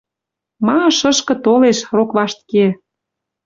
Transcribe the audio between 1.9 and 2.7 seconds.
рокваштке!